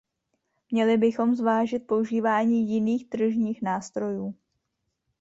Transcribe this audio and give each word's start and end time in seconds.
Měli 0.71 0.97
bychom 0.97 1.35
zvážit 1.35 1.87
používání 1.87 2.69
jiných 2.69 3.09
tržních 3.09 3.61
nástrojů. 3.61 4.35